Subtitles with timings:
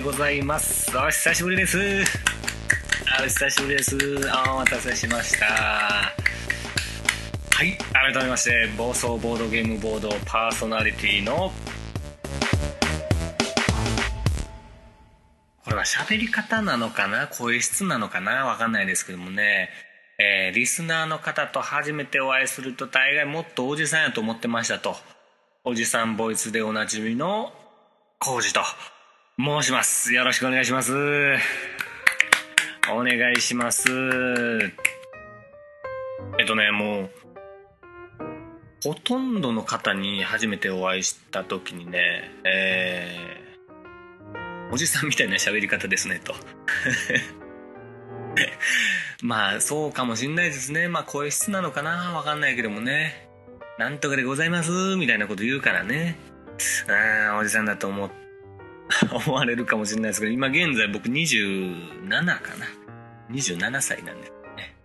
[0.00, 0.96] でございます。
[0.96, 1.78] お久しぶりです。
[3.20, 3.94] お久しぶりです。
[3.96, 5.44] お待たせしました。
[5.44, 6.14] は
[7.62, 11.52] い改めまして暴走ボードゲームボードパーソナリティの
[15.64, 17.26] これは喋り方なのかな？
[17.26, 18.46] 声質なのかな？
[18.46, 19.68] わかんないですけどもね。
[20.18, 24.96] えー、リスナーの方と初めてお会いすると大概もっとおじさんやと思ってましたと。
[25.64, 27.52] おじさんボイスでおなじみの
[28.18, 28.62] コウジと。
[29.42, 30.12] 申します。
[30.12, 30.92] よろしくお願いします。
[32.92, 33.88] お願いします。
[36.38, 37.10] えっとねもう
[38.84, 46.34] ほとんどの方に初めてお会いした時にねえー、おじさんみたいな喋り方ですねと。
[49.24, 50.88] まあそうかもしんないですね。
[50.88, 52.12] まあ声質なのかな？
[52.14, 53.26] わかんないけどもね。
[53.78, 54.96] なんとかでございます。
[54.96, 56.18] みたいなこと言うからね。
[57.30, 58.29] あおじさんだと思って。
[59.26, 62.66] 思われるかもしれないですけど今現在僕27かな。
[63.30, 64.76] 27歳なんですね。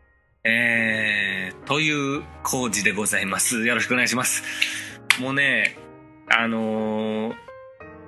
[0.44, 3.66] えー、という工事でございます。
[3.66, 4.44] よろしくお願いします。
[5.20, 5.78] もうね
[6.28, 7.36] あのー、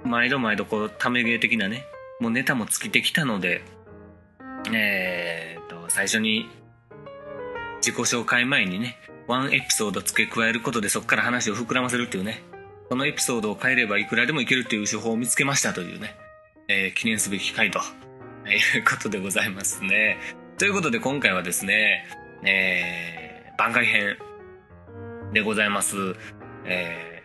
[0.06, 1.86] 毎度毎度こうため芸的なね
[2.20, 3.61] もうネタも尽きてきたので
[4.73, 6.50] えーと最初に
[7.78, 12.42] 自己紹介前にねワンエピソード付け加えることでそこから話を膨らませるっていうね
[12.89, 16.16] そのエピソードを変えればいくらでもいけるっていう手法を見つけましたというね、
[16.67, 17.80] えー、記念すべき回と
[18.48, 20.17] いうことでございますね。
[20.58, 22.08] ということで今回はですね、
[22.43, 24.17] えー、番外編
[25.33, 26.15] でございます。
[26.65, 27.23] え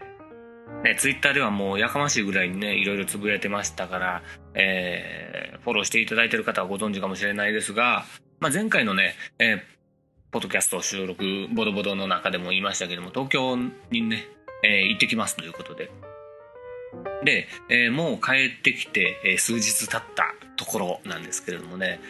[0.80, 4.22] ー、ね、ツイッターではもうやかましいぐらいにね、いろいろつぶやいてましたから、
[4.54, 8.04] えー、フォローしていただいている方はご存知かもしれないですが、
[8.40, 9.60] まあ、前回のね、えー、
[10.32, 13.56] ポッドキャスト収録、ボドボドの中でも言いましたけども、東京
[13.90, 14.26] にね、
[14.62, 15.90] えー、行ってきますということで。
[17.24, 22.00] で、えー、もう帰ってきて、えー、数日経ったところなんですけれどもね、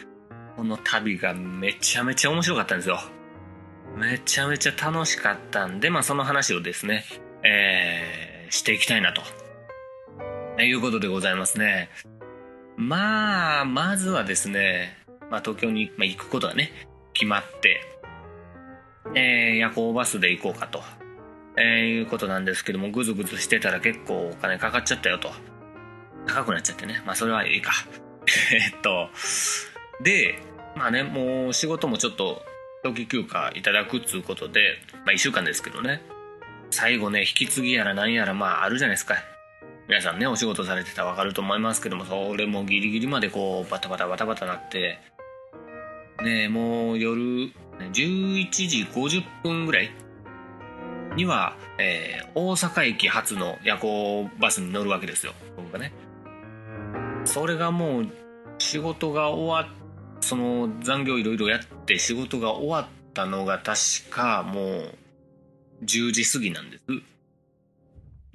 [0.55, 2.99] この旅がめちゃめちゃ面白かったんですよ。
[3.95, 7.05] めちゃめちゃ楽しかったんで、まあその話をですね、
[7.43, 9.21] えー、していきたいなと。
[10.61, 11.89] いうことでございますね。
[12.75, 14.97] まあ、まずはですね、
[15.29, 16.71] まあ東京にま行くことがね、
[17.13, 17.81] 決まって、
[19.15, 20.83] えー、夜行バスで行こうかと。
[21.57, 21.63] えー、
[21.99, 25.31] いうことなんですけども、ぐずぐずしてたら結構お金かかっちゃったよと。
[26.25, 27.01] 高くなっちゃってね。
[27.05, 27.71] まあそれはいいか。
[28.53, 29.09] えっと、
[30.01, 30.39] で、
[30.75, 32.43] まあね、もう仕事もちょっと
[32.83, 36.01] 長期休暇いただくっつうことで、まあ1週間ですけどね。
[36.71, 39.15] 最後ね、引き継ぎやら何やらまああるじゃないですか。
[39.87, 44.99] 皆さんね、お仕事されてたらわかると思いますけども、それもギリギリまでこう、バタバタバタバタなって、
[46.23, 49.91] ねもう夜、11時50分ぐらい
[51.15, 55.33] には、えー、大阪駅発の夜行バスに乗るわけですよ。
[55.55, 55.91] 僕がね。
[57.25, 58.07] それがもう
[58.57, 59.83] 仕事が終わっ
[60.23, 64.95] その残業いろいろやって仕事が終わったのが確かもう
[65.83, 66.83] 10時過ぎなんです。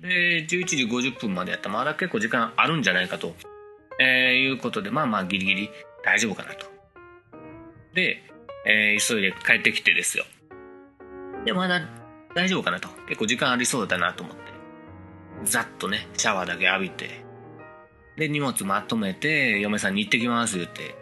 [0.00, 1.70] で11時50分までやった。
[1.70, 3.34] まだ結構時間あるんじゃないかと、
[3.98, 5.70] えー、いうことでまあまあギリギリ
[6.04, 6.66] 大丈夫かなと。
[7.94, 8.22] で、
[8.66, 10.24] えー、急いで帰ってきてですよ。
[11.46, 11.80] でまだ
[12.34, 12.88] 大丈夫かなと。
[13.08, 14.42] 結構時間ありそうだなと思って。
[15.44, 17.24] ざっとね、シャワーだけ浴びて、
[18.16, 20.96] で、荷物まとめて、嫁さんに行ってきます言って、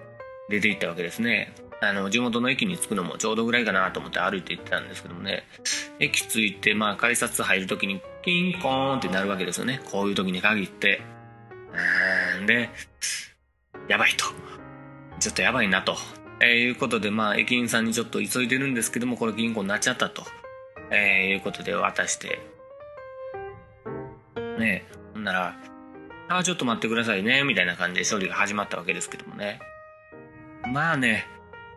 [0.51, 1.55] 出て行ったわけですね。
[1.81, 5.45] あの、地元の駅に着くのもちょうどぐらいかなと思って歩いて行ってたんですけどもね、
[5.99, 9.81] 駅着いて、まあ、改札入るときに、キンコーンってなるわけですよね。
[9.91, 11.01] こういう時に限って。
[12.39, 12.71] うんで、
[13.89, 14.27] やばいと。
[15.19, 15.97] ちょっとやばいなと。
[16.41, 20.25] えー、いうことで、まあ、駅員さんにちょっと急いでるんですけども、これ銀行になっちゃったと。
[20.91, 22.41] えー、いうことで渡して、
[24.59, 24.85] ね
[25.15, 25.57] ほんなら、
[26.29, 29.61] ああ、ちょっと待ってくださいね、みたいな感じで処理が始まったわけですけどもね。
[30.73, 31.27] まあね、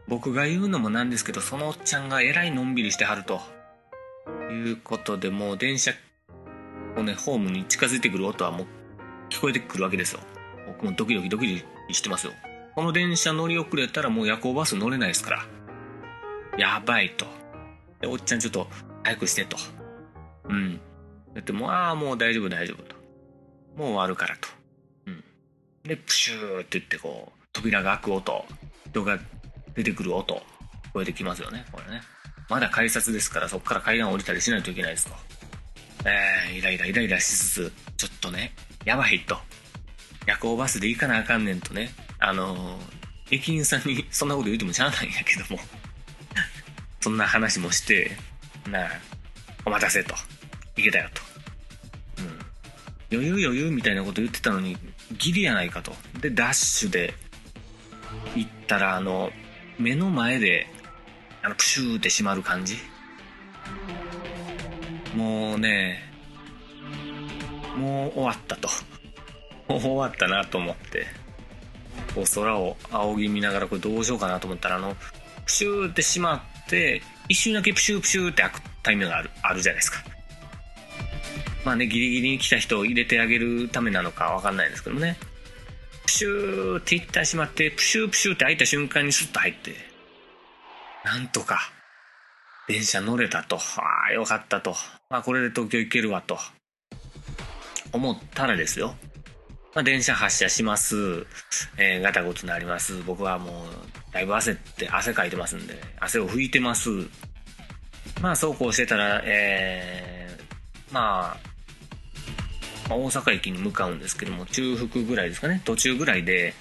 [0.07, 3.41] 僕が言うのもなんですけど、そのおっちゃんがえらいのんびりしてはると。
[4.51, 5.91] いうことで、もう電車
[6.97, 8.67] をね、ホームに近づいてくる音はもう
[9.29, 10.19] 聞こえてくるわけですよ。
[10.67, 12.33] 僕もドキドキドキドキしてますよ。
[12.75, 15.45] この電車乗り遅れたらもう夜行バス乗れないですから。
[16.57, 17.25] やばいと。
[18.01, 18.67] で、おっちゃんちょっと
[19.09, 19.57] 早くしてと。
[20.49, 20.79] うん。
[21.33, 22.95] 言ってもああもう大丈夫大丈夫と。
[23.75, 24.49] もう終わるからと、
[25.07, 25.23] うん、
[25.83, 28.45] でプシューって言ってこう扉が開く音。
[28.91, 29.19] 人が
[29.73, 30.35] 出てくる音。
[30.35, 32.01] 聞こえてきますよねこれね。
[32.49, 35.13] まだ改札ですからそこから階段降りたりしないといけないですと。
[36.05, 38.53] えー、イライライライラしつつちょっとね
[38.85, 39.37] やばいと。
[40.27, 41.89] 夜行バスで行かなあかんねんとね。
[42.19, 42.81] あのー、
[43.31, 45.59] 駅員さんにそんなこと言うてもしゃあないんやけども。
[47.01, 48.11] そんな話もして
[48.71, 48.89] なあ
[49.65, 50.15] お待たせと。
[50.77, 51.21] いけたよと、
[53.11, 54.77] うん、余裕余裕みたいなこと言ってたのに
[55.17, 55.91] ギリやないかと。
[56.21, 57.13] でダッシュで
[58.35, 59.29] 行ったらあの
[59.77, 60.67] 目の前で
[61.43, 62.77] あのプシューって閉まる感じ。
[65.15, 66.01] もうね
[67.75, 68.69] もう終わったと。
[69.67, 71.07] もう終わったなと思って。
[72.15, 74.95] こう空を仰ぎ見ながらこれどうしようかなと思ったらあの
[75.45, 79.99] プシューって閉まって一瞬だけプシュープシューって開くタイミングがあるあるじゃないですか。
[81.63, 85.17] まあねギリギリに来た人を入れてあげるためなのか分かんないんですけどもね。
[86.05, 89.75] プシューって一旦閉まってプシュープシューって開いた瞬間にスッと入って
[91.05, 91.71] なんとか
[92.67, 93.57] 電車乗れたと。
[93.57, 93.61] あ
[94.09, 94.75] あよかったと。
[95.09, 96.37] まあこれで東京行けるわと。
[97.91, 98.95] 思ったらですよ。
[99.75, 101.27] まあ、電車発車します、
[101.77, 103.01] えー、ガタゴトになります。
[103.03, 106.89] 僕はもうだいぶ焦って汗かいてますんで汗を拭いてます。
[108.21, 111.49] まあそうこうしてたらえー、まあ
[112.89, 115.61] まあ、大阪駅に向かうんですけども中腹ぐらいですかね。
[115.63, 116.55] 途中ぐらいで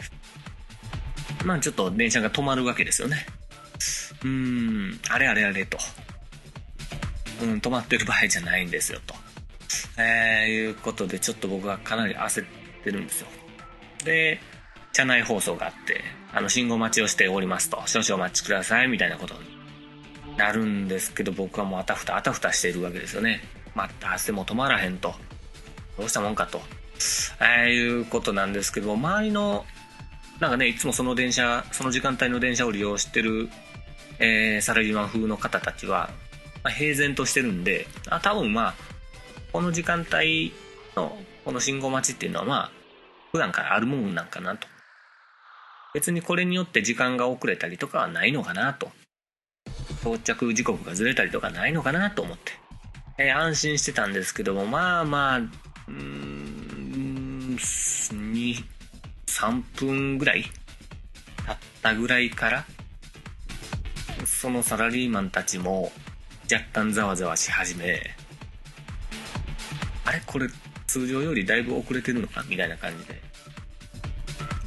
[1.45, 3.27] まあちょっと電車が止まるわけですよね。
[4.23, 5.79] うーんあれあれあれと、
[7.43, 9.15] うん、止まってる場合じゃないんですよと、
[9.97, 12.58] えー、いうことでちょっと僕はかなり焦って
[12.91, 13.29] るんですよ。
[14.05, 14.41] で
[14.93, 16.03] 車内放送があって
[16.33, 19.41] あの信号待ちをしておりますと少々お待ちくださいみたいなことに
[20.37, 23.41] なるんですけど僕はもうあたふたあたふたしているわけですよね。
[23.75, 25.15] また汗も止まらへんと。
[25.99, 26.61] どうしたもんかと、
[27.41, 29.67] ああいうことなんですけど周りの
[30.41, 33.49] なんかねいつもその電車その時間帯の電車を利用してる、
[34.21, 36.11] えー、サラリーマン風の方たちは、
[36.63, 38.75] まあ、平然としてるんであ多分まあ
[39.53, 40.53] この時間帯
[40.97, 42.71] のこの信号待ちっていうのはまあ
[43.33, 44.67] 普段からあるもんなんかなと。
[45.95, 48.91] 別にこれによって時間が遅れたりとかはないのかなと。
[50.01, 52.53] 到着時刻がずれたりとかないのかなと思って、
[53.19, 62.65] えー、安心してたんですけどもまあまあうん23分ぐらい経ったぐらいから
[64.25, 65.91] そのサラリーマンたちも
[66.51, 68.01] 若干ざわざわし始め
[70.05, 70.23] あれ？
[70.25, 70.47] これ
[70.89, 73.07] 通常よりだいぶ遅れてるのかみたいな感じ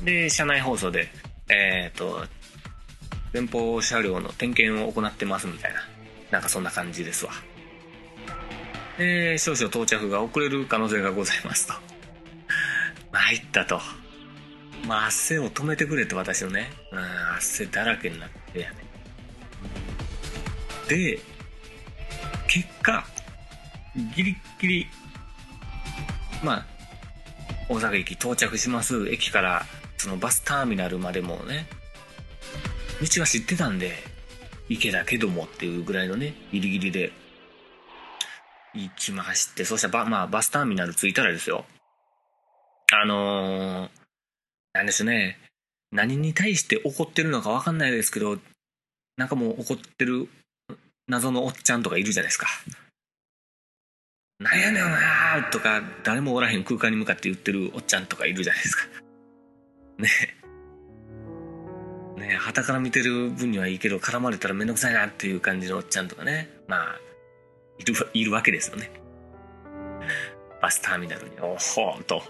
[0.06, 1.10] でで車内放送で
[1.50, 2.24] えっ、ー、と
[3.34, 5.80] 前方車両の点検を行ってますみたいな
[6.32, 7.32] なんかそんな感じですわ
[9.04, 11.74] えー、少々到着が遅れる可能性がございますと。
[13.12, 13.82] 参ったと。
[14.86, 18.76] まあ、汗を止めてくれって私のね、うん、汗だらけになってやね。
[20.88, 21.20] で、
[22.48, 23.06] 結果、
[24.16, 24.88] ギリギリ、
[26.44, 26.66] まあ、
[27.70, 29.10] 大阪駅到着します。
[29.10, 29.66] 駅から
[29.98, 31.68] そのバスターミナルまでもね、
[33.02, 33.96] 道は知ってたんで、
[34.70, 37.12] 池だけどもっていうぐらいのね、ギリギリで
[38.74, 41.66] 行きまして、そしたらまあ、バスターミナル着いたらですよ。
[42.94, 43.90] あのー、
[44.74, 45.38] なんでしょうね。
[45.92, 48.40] 何に対して怒ってるのかわかんないですけど、
[49.18, 50.30] なんかもう怒ってる
[51.08, 52.48] 謎のおっちゃんとかいるじゃないですか。
[54.42, 58.88] なんやねんなとか、誰もおらへん空間に向かって言ってるおっちゃんとかいるじゃないですか。
[60.00, 60.10] ね
[62.18, 62.20] え。
[62.20, 66.50] ねえ、旗から見てる分にはいいけど、絡まれたらめんどくさいなっていう感じのおっちゃんとかね。
[66.68, 67.00] まあ、
[67.82, 68.92] いるいるわけですよね
[70.62, 72.22] バスターミナルにおほーと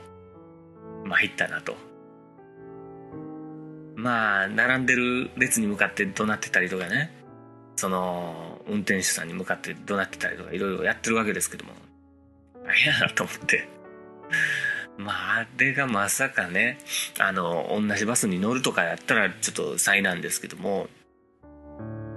[1.03, 1.75] 参ったなと
[3.95, 7.11] まあ並んでる列に向かって怒鳴ってたりとかね
[7.75, 11.73] その運転手さんに向かって怒鳴ってたりとかいろいろやってるわけですけども
[12.65, 13.67] 大変やなと思って。
[14.97, 16.77] まああれがまさかね
[17.19, 20.87] あの同じバスに乗るとかやったらちょっと災難ですけども。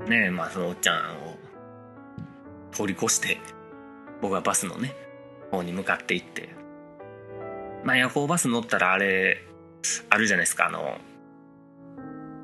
[0.08, 1.36] ねえまあそのおっちゃんを
[2.72, 3.38] 通り越して
[4.20, 4.94] 僕はバスのね
[5.50, 6.50] 方に向かっていって。
[7.84, 9.42] まあ夜行バス乗ったらあれ
[10.10, 10.98] あるじゃないですかあの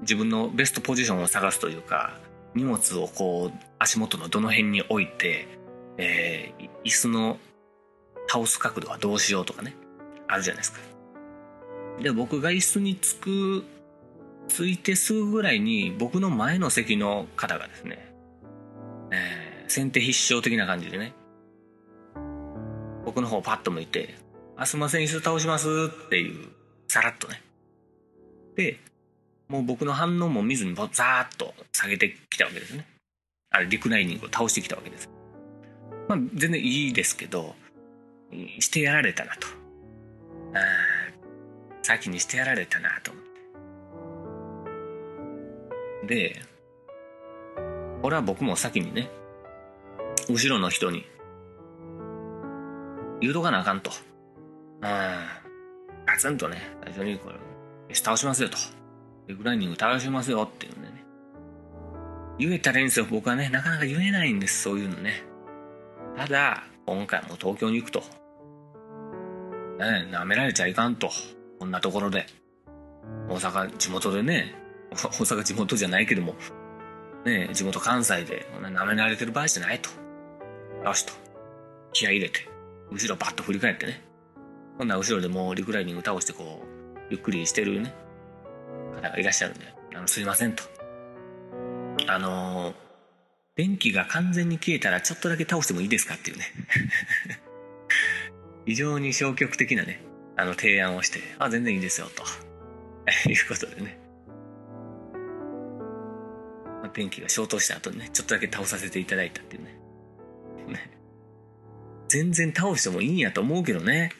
[0.02, 2.18] 自分のベストポジションを探すというか
[2.54, 5.46] 荷物をこう足元のどの辺に置いて、
[5.98, 7.38] えー、椅子の
[8.30, 9.74] 倒す角度はどうしようとかね。
[10.28, 10.78] あるじゃないですか。
[12.00, 13.64] で僕が椅子につく
[14.46, 18.14] ついてすぐぐらいに僕の前の席の方がですね、
[19.10, 21.12] えー先手必勝的な感じでね。
[23.04, 24.16] 僕の方をパッと向いて
[24.56, 25.68] 「あすいません椅子倒します」
[26.06, 26.48] っていう
[26.88, 27.40] さらっとね。
[28.56, 28.80] で
[29.48, 32.84] もう僕の反応も見ずにザーッと下げてきたわけですね。
[33.50, 35.08] あれリクライニングを倒してきたわけです。
[36.08, 37.54] まあ全然いいですけど
[38.58, 39.48] してやられたなと。
[40.54, 40.60] あ
[41.82, 43.24] 先にしてやられたなと思っ
[46.06, 46.06] て。
[46.06, 46.42] で
[48.02, 49.10] これは僕も先にね
[50.28, 51.04] 後ろの人に
[53.20, 53.90] 言うとかなあかんと。
[54.82, 54.88] うん
[56.06, 58.56] ガツンとね最初にこれ倒しますよと。
[59.28, 61.04] リクライニング倒しますよっていうんでね。
[62.38, 65.22] 言えたらいいんですよ僕はねなかなか言えないんですそういうのね。
[66.16, 68.02] ただ今回も東京に行くと。
[69.80, 71.10] ね舐められちゃいかんと。
[71.58, 72.26] こんなところで。
[73.28, 74.54] 大阪地元でね
[74.92, 76.34] 大阪地元じゃないけども。
[77.24, 79.90] ね地元関西で舐められてる場合じゃないと。
[80.84, 81.12] よしと。
[81.92, 82.48] 気合入れて。
[82.90, 84.02] 後ろバッと振り返ってね。
[84.78, 87.92] こんな後ろでもうリクライニング倒してこうゆっくりしてるね。
[88.96, 89.74] 方がいらっしゃるんで。
[89.94, 90.62] あのすいませんと。
[92.06, 92.74] あの
[93.56, 96.44] 電気が完全に消えたらちょっとだけ倒してもいいですかっていうね。
[98.66, 100.02] 非常に消極的なね
[100.36, 102.22] あの提案をしてあ全然いいですよと。
[103.28, 103.98] いうことでね。
[106.92, 109.62] 電気が消灯した後にねちょっとだけ倒させていただいたっていう
[110.72, 110.90] ね。
[112.08, 114.12] 全然倒してもいいんやと思うけどね。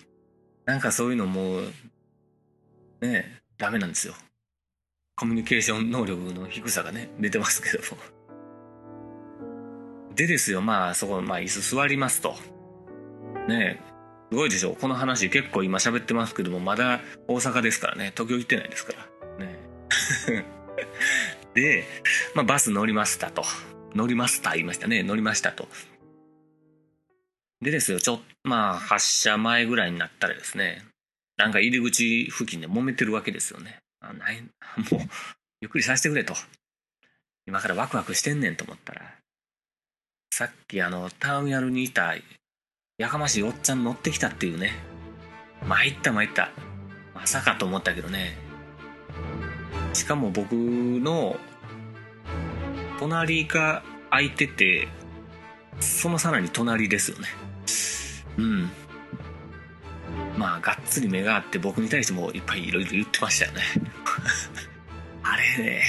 [0.65, 1.63] なんかそういうのも
[3.01, 4.15] ねダメなんですよ。
[5.17, 8.03] コミュニケーション能力の低さがね出てますけども。
[10.15, 10.61] でですよ。
[10.61, 12.37] まあそこまあ椅子座りますと。
[13.49, 13.81] ね。
[14.31, 18.13] すごいでしょこの話結構今喋ってますけどもまだ大阪ですからね。
[18.15, 18.93] 東京行ってないですか
[19.39, 19.45] ら。
[19.45, 19.59] ね。
[21.55, 21.85] で、
[22.37, 23.45] まあ、バス乗りましたと。
[23.95, 25.03] 乗りました言いましたね。
[25.03, 25.69] 乗りましたと。
[27.61, 30.83] でですよちょまあ発車前ぐらいになったらですね
[31.37, 33.81] なんか入り口付近で揉めてるわけですよね。
[34.01, 35.01] あないもう
[35.61, 36.35] ゆっくりさせてくれと。
[37.47, 39.15] 今からワクワクしてんねんと思ったら
[40.33, 42.15] さっきあのターミナルにいた
[43.01, 44.73] やかましいおっちゃん乗ってきたっていうね。
[45.67, 46.51] 参った参った。
[47.15, 48.37] まさかと思ったけどね。
[49.95, 51.37] しかも僕の
[52.99, 54.87] 隣が空いてて
[55.81, 57.29] そのさらに隣ですよね。
[58.37, 58.71] うん。
[60.37, 63.63] まあがっつり目があって僕に対してもいっぱいいろいろ言ってましたよね。
[65.25, 65.83] あれね。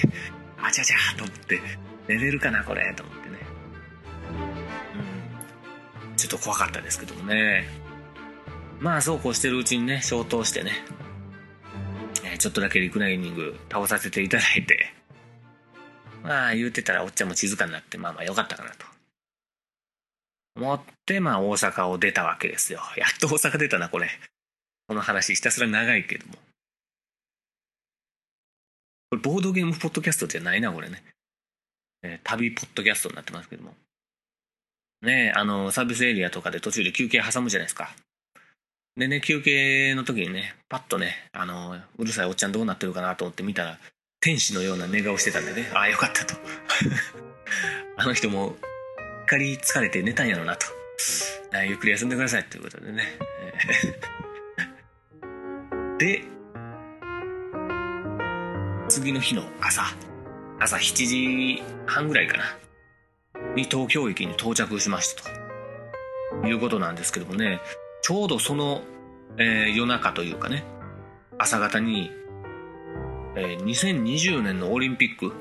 [0.62, 1.62] あちゃちゃと思って
[2.08, 3.21] 寝れるかなこれと思って。
[6.32, 7.66] と怖かったですけどもね。
[8.80, 10.72] まあそうこうしてるうちにね消灯してね。
[12.40, 14.94] ちょっとだけリクライニング倒させていただいて。
[16.24, 18.86] まあ言うてたらおっちゃんも静かになってまあまあよかったかなと。
[20.56, 22.80] 思ってまあ大阪を出たわけですよ。
[22.98, 24.10] やっと大阪出たなこれ。
[24.88, 26.34] この話ひたすら長いけども。
[29.10, 31.04] これボードゲームポッドキャストじゃないなこれね、
[32.02, 33.74] えー、旅ポッドキャストになってますけども。
[35.02, 37.90] ねあのサービスエリアとかで途中で休憩挟むじゃないですか。
[38.98, 43.78] でね休憩の時にねパッとねあのうるさいおっちゃんどうなってるかなと思って見たら
[44.20, 46.36] 天使のような寝顔してたんでねああよかったと。
[47.98, 48.56] あの人も
[49.32, 50.68] かり疲れて寝たんやろなと。
[51.66, 53.18] ゆっくり休んでくださいということでね。
[55.98, 56.24] で
[58.90, 59.84] 次の日の朝
[60.60, 62.58] 朝7時半ぐらいかな。
[63.56, 65.42] に東京駅に到着しましたと。
[66.48, 67.60] いうことなんですけどもね
[68.02, 68.82] ちょうどその、
[69.38, 70.64] えー、夜中というかね
[71.38, 72.12] 朝方に、
[73.36, 75.34] えー、2020年のオリンピック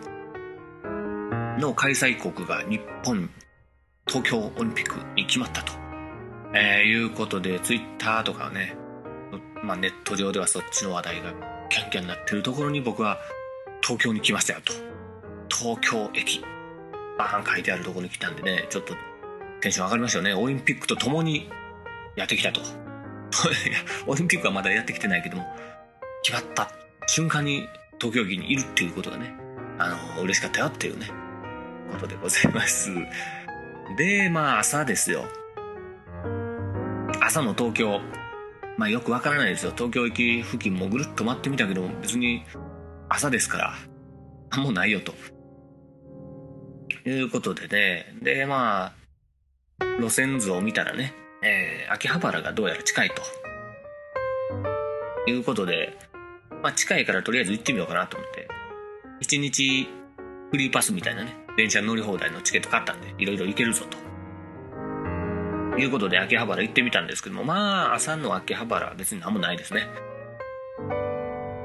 [1.61, 3.31] の開催国が日本
[4.07, 5.73] 東京オリンピックに決まったと、
[6.55, 8.77] えー、いうことでツイッターとかね、
[9.63, 11.33] まあ、ネット上ではそっちの話題が
[11.69, 13.19] キャンキャンになってるところに僕は
[13.83, 14.73] 東京に来ましたよと。
[15.49, 16.45] 東京駅。
[17.21, 18.95] バーン書いてあるところに来たんでねちょっと
[19.61, 20.33] テンション上がりましたよね。
[20.33, 21.51] オリンピックとともに
[22.17, 22.63] やってきたと。
[24.07, 25.55] オリンピックはまだやってきてないけども
[26.23, 26.71] 決まった。
[27.07, 27.69] 瞬間に
[28.01, 29.35] 東京駅にいるっていうことがね
[29.79, 31.11] あの嬉しかったよっていうね
[31.93, 32.91] ことでございます。
[33.99, 35.27] でまあ朝ですよ。
[37.21, 38.01] 朝の東京。
[38.79, 39.73] まあよくわからないですよ。
[39.77, 42.45] 東京駅付近もぐるっと回ってみたけど別に
[43.11, 43.77] 朝ですか
[44.53, 45.13] らもうないよと。
[47.11, 48.15] いうことでね。
[48.23, 48.93] でまあ
[49.99, 53.23] 路線図を見たらね、えー、秋葉原がどうやら近いと。
[55.27, 55.97] いうことで、
[56.63, 58.49] まあ、近いからとりあえず行ってみようかなと思って。
[59.23, 59.87] 1日
[60.51, 63.99] フリーパスみたいなね電車乗り放題のチケット買ったんでいろいろ行けるぞと。
[65.79, 69.89] いうことで秋葉原行ってみたんですけどもまあ朝の秋葉原は別に何もないですね。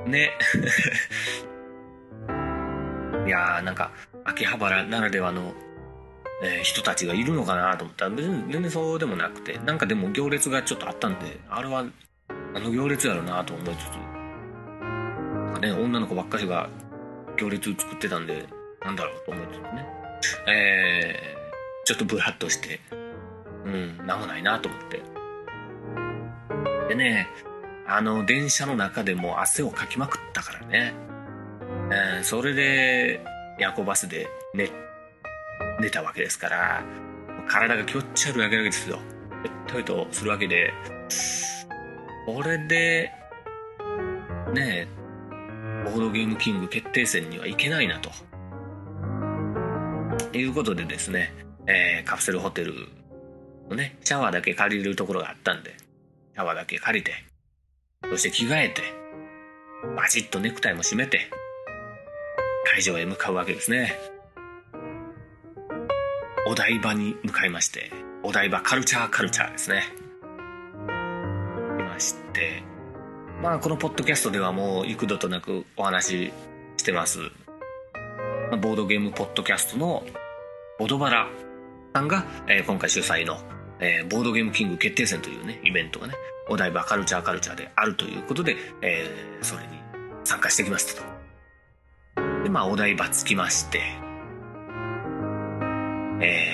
[0.06, 0.32] ね。
[3.26, 3.92] いやーなんか
[4.26, 5.54] 秋葉原ならではの、
[6.44, 8.06] えー、人たちがいるのかなと思った。
[8.06, 11.86] ら別に全然そうでもなくてなんかでも行列がちょっとあったんであれは
[12.56, 13.92] あの行列やろなと思いつつ
[14.82, 16.70] なんかね女の子ばっかりが
[17.38, 18.48] 行列作ってたんで
[18.84, 19.86] なんだろうと思いつつね。
[20.48, 22.80] えー、ちょっとブラッとして
[23.66, 25.02] うんなんもないなと思って。
[26.90, 27.28] でね
[27.88, 30.94] あの電車の中でも汗をかきまくったからね、
[31.92, 33.24] えー、それで
[33.58, 34.70] 夜行バスで寝
[35.80, 36.84] 寝たわけですから
[37.48, 39.00] 体が気持ち悪いわけですよ。
[39.44, 40.74] べったりとするわけで
[42.26, 43.12] これで
[44.54, 44.88] ねえ
[45.86, 48.10] ボードゲームキング決定戦にはいけないなと。
[50.34, 51.34] いうことでですね、
[51.68, 52.74] えー、カプセルホテル
[53.70, 55.76] のねシャワーだけ借りるところがあったんで
[56.34, 57.12] シャワーだけ借りて
[58.10, 58.82] そして着替えて
[59.96, 61.30] バチッとネクタイも締めて
[62.66, 63.98] 会場へ向かうわけですね。
[66.48, 67.92] お台場に向かいまして
[68.22, 69.84] お台場カルチャーカルチャーですね。
[71.80, 72.64] いまして
[73.42, 76.34] まあこのポッドキャストではもう幾度となくお話し
[76.78, 77.20] してます。
[78.62, 80.04] ボードゲームポッドキャストの
[80.78, 81.28] ボドバラ
[81.94, 83.40] さんが、えー、今回主催の、
[83.80, 86.14] えー、ボードゲームキング決定戦というねイベントがね
[86.48, 89.70] お台場カルチャーカルチャーであるということで、えー、それに
[90.24, 91.15] 参加してきましたと。
[92.46, 93.82] でまあお台場着きまして
[96.22, 96.48] え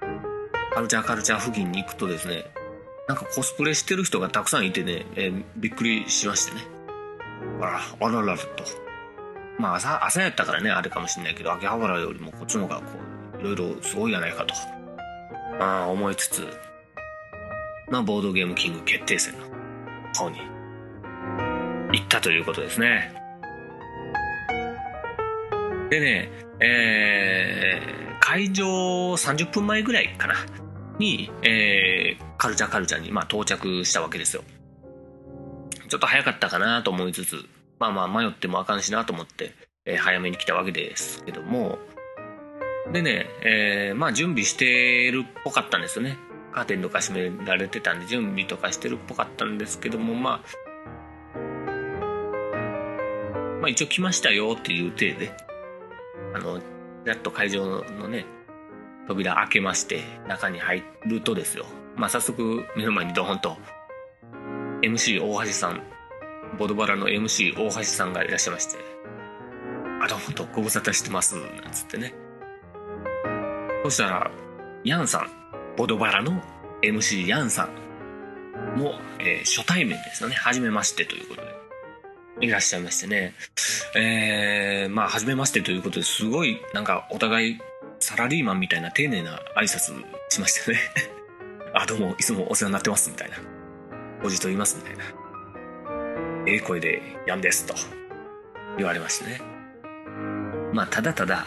[0.00, 2.46] ー、カルチャーカルチャー付近に行くとですね
[3.10, 6.60] なんかコスプレしてる人がたくさんいてね、えー、びっくりしましてね。
[7.60, 8.44] あら、あららと。
[9.58, 12.84] まあ朝、朝やったからね、あれかもしんないけど、秋葉原よりもこっちの方がこ
[13.36, 14.54] う、いろいろすごいじゃないかと。
[15.58, 16.46] まあ思いつつ、
[17.90, 19.46] まあボードゲームキング決定戦の
[20.14, 20.38] 方に
[21.90, 23.19] 行ったということですね。
[25.90, 30.34] でね、えー、会場30分前ぐらいかな。
[31.00, 34.44] に、えー、カルチャーカルチャーに、まあ、到着したわけですよ。
[35.88, 37.44] ちょっと早かったかなと思いつつ、
[37.80, 39.52] まあまあ迷ってもあかんしなと思って、
[39.84, 41.78] えー、早めに来たわけですけども、
[42.92, 46.16] でね、えー、まあ準備してるっぽかったんですよね。
[46.52, 51.38] カーテンとか閉められてたんで準備とかしてるっぽかったんですけども、まあ、
[53.60, 55.32] まあ一応来ましたよっていう体で、
[56.34, 56.60] あの、
[57.04, 58.26] やっと会場のね、
[59.06, 61.66] 扉開けまして中に入るとですよ。
[61.96, 63.56] まあ早速目の前にドーンと
[64.82, 65.82] MC 大橋さん
[66.58, 68.76] ボドバラの MC 大橋さんがいらっしゃいまして
[70.00, 72.14] 「あどうもとご無沙汰してます」なんつってね。
[73.82, 74.30] そしたら
[74.84, 75.30] ヤンさん
[75.76, 76.42] ボドバラの
[76.82, 80.36] MC ヤンさんも、えー、初対面ですよね。
[80.36, 81.60] 初めましてということで。
[82.42, 83.34] いらっしゃいましてね。
[83.94, 87.58] えー、まあ初めましてということですごいなんかお互い
[87.98, 89.92] サラリーマンみたいな丁寧な挨拶
[90.30, 90.78] しましたね
[91.72, 93.36] あ、どうも、いつもお世話になってます、みたいな。
[94.24, 95.04] おじと言います、みたいな。
[96.46, 97.74] ええ声で、やんです、と
[98.76, 99.40] 言われましてね。
[100.72, 101.46] まあ、ただただ、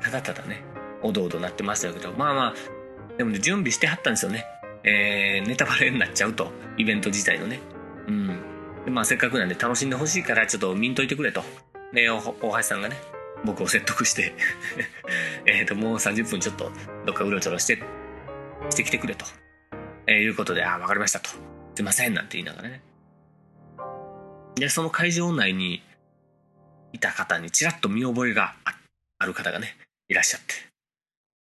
[0.00, 0.62] ただただね、
[1.02, 2.54] おどおどなってましたけど、まあまあ、
[3.16, 4.44] でもね、準備してはったんですよね。
[4.82, 7.60] えー、ネタバレになっちゃうと、イベント自体のね。
[8.08, 8.38] うん。
[8.86, 11.42] まあ、せっかくなんで楽しんでほしいから、ちょっと見んといてくれと。
[11.94, 12.96] ね、大橋さんがね、
[13.44, 14.34] 僕を説得して
[15.46, 16.72] えっと、もう30分ちょっと
[17.06, 17.82] どっかうろちょろして、
[18.70, 19.24] してきてくれと、
[20.08, 21.30] えー、いうことで、ああ、わかりましたと。
[21.30, 21.36] す
[21.80, 22.82] いません、なんて言いながらね。
[24.56, 25.82] で、その会場内に
[26.92, 28.56] いた方にちらっと見覚えが
[29.18, 29.76] ある方がね、
[30.08, 30.54] いらっしゃって。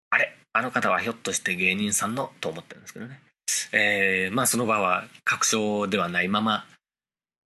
[0.10, 3.22] あれあの方はひょっとして芸人さんのと思ってるんですけどね。
[3.72, 6.66] えー、まあその場は確証ではないまま、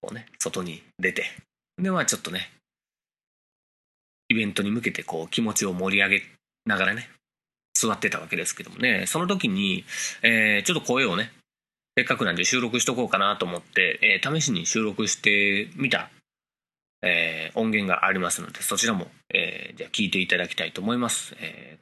[0.02, 1.26] こうね、外に出て。
[1.82, 2.50] で、まあちょっとね、
[4.34, 6.24] イベントに向けてこう気持ちを盛り上げ
[6.66, 7.10] ながらね、
[7.74, 9.86] 座ってたわけですけどもね、その時に、
[10.24, 11.32] えー、ちょっと声をね、
[11.96, 16.10] せっかくなんで収録しとこうかなと思って、えー、試しに収録してみた、
[17.04, 21.36] えー、音源がありますので、そちらも、えー、じゃあ聞いていただきたいと思います。
[21.40, 21.78] え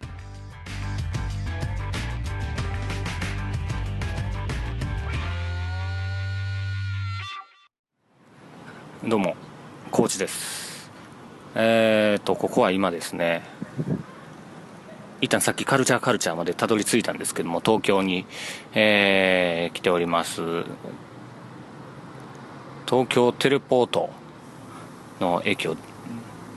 [9.04, 9.38] ー、どうも、
[9.92, 10.71] コーチです。
[11.56, 13.44] えーと、ここは今ですね、
[15.20, 18.26] 一旦さっきカルチャーカルチャーまでたどり着いたんですけども、東京に、
[18.74, 20.42] えー、来ております。
[22.88, 24.10] 東京テレポート
[25.20, 25.78] の駅を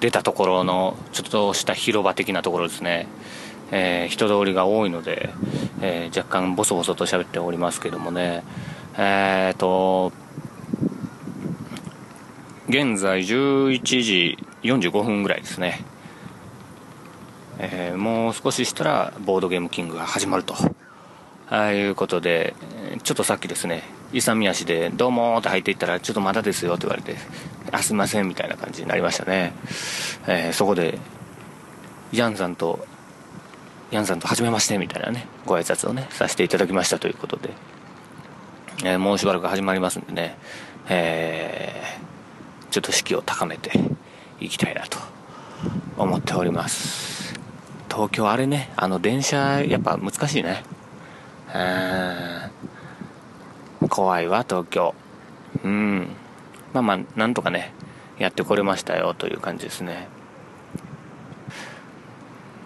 [0.00, 3.06] 出たところのちょっとした広場的なところですね。
[3.70, 5.30] えー、人通りが多いので、
[5.80, 8.44] えー、若干ボソボソと喋っておりますけどもね
[8.96, 10.12] えっ、ー、と
[12.68, 15.84] 現在11時45分ぐらいですね、
[17.58, 20.54] えー、もう少ししたらボードゲームキングが始まると。
[21.50, 22.54] あいうことで
[23.02, 27.16] ちょっとさっきですね勇み足で「どうも」って入っていったら「ちょっとまだですよ」って言われて
[27.70, 29.52] 「あすいません」みたいな感じになりましたね、
[30.26, 30.98] えー、そこで
[32.12, 32.86] ヤンさんと
[33.90, 37.50] ヤンさんと初めましてみたいなねご挨拶をねさせていただきましたということで、
[38.84, 40.38] えー、もうしばらく始まりますんでね、
[40.88, 43.70] えー、ちょっと士気を高めて。
[44.40, 44.98] いきたいなと
[45.96, 47.34] 思っております。
[47.88, 50.64] 東京あれねあの電車やっぱ難しいね。
[51.54, 51.58] う
[53.86, 54.94] ん怖いわ東京。
[55.62, 56.08] うん。
[56.72, 57.72] まあまあなんとかね
[58.18, 60.08] やってこれましたよという感じですね。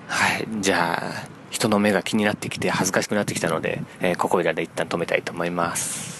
[0.06, 6.17] はいじゃあ人の目が気になってきて恥ずかしくなってきたので、えー、ここいらで一旦止めたいと思います。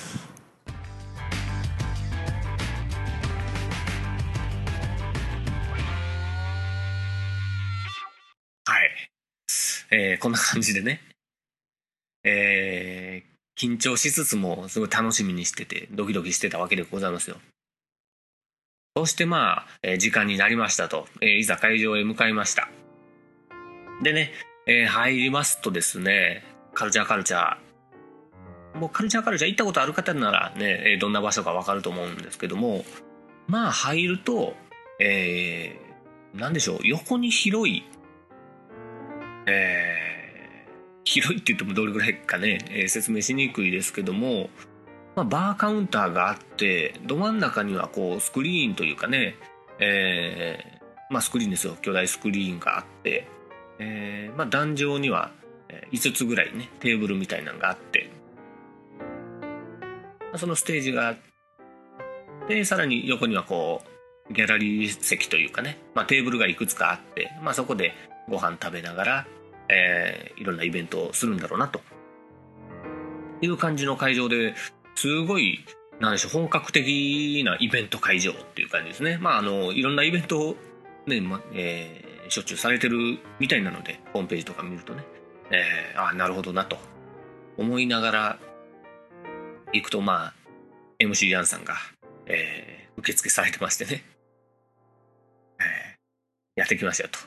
[9.91, 11.01] えー、こんな感じでね。
[12.25, 17.37] えー、緊張しつつもすごい楽しみにしててドキドキしてたわけでございますよ。
[18.97, 22.69] そしてまあ、えー、時間になりましたと、えー、いざ会場へ向かいました。
[24.03, 24.33] でね、
[24.67, 28.79] えー、入りますとですね、カルチャーカルチャー。
[28.79, 32.85] もうカルチャーカルチャー行ったことある方ならね、どんな場所かわかると思うんですけども、
[33.47, 34.55] まあ入ると、
[35.01, 37.85] えー、なんでしょう、横に広い、
[39.49, 40.71] えー、
[41.05, 44.51] 広いって言ってもどれぐらいかね、えー、説明しにくいですけども、
[45.17, 49.37] まあ、バーカウンターがあって、ど真ん中にはこうスクリーンというかね、
[49.81, 53.27] えー、まあスクリーンですよ、巨大スクリーンがあって、
[53.79, 55.31] え、まあ、壇上には
[55.93, 58.11] 5つぐらいねテーブルみたいなのがあって
[60.37, 61.17] そのステージがあっ
[62.49, 63.83] てさらに横にはこ
[64.31, 67.95] うギャラリー席というかね、まあ、テーブルがいくつかあって、まあ、そこで
[68.29, 69.27] ご飯食べながら、
[69.69, 71.81] えー、いろんなイベントをするんだろうなと。
[73.41, 74.57] いう感じの会場で
[74.97, 75.65] すごい
[76.01, 79.19] なんでしょう本格的なイベント会場っていう感じですね。
[79.21, 80.57] まああのいろんなイベントを
[81.07, 85.05] ね、まえーしょっちゅうされてるみたいなのでホームページとか見るとね、
[85.51, 86.77] えー、ああなるほどなと。
[87.57, 88.39] 思いながら
[89.73, 90.35] 行くとまあ
[91.03, 91.75] MC ヤンさんが、
[92.27, 94.05] えー、受付されてましてね、
[95.59, 97.19] えー、やってきましたよと。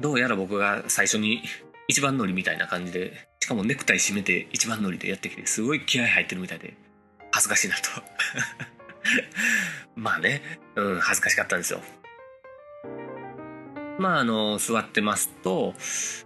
[0.00, 1.42] どうやら僕が最初に
[1.88, 6.74] 一番乗りみたいな感じでしかもネクタイ締めて一番乗りでやってきてすごい気合入ってるみたいで
[7.32, 7.82] 恥ずかしいなと。
[9.96, 10.42] まあね、
[10.76, 11.82] うん、恥ずかしかったんですよ。
[13.98, 15.74] まああの座ってますと、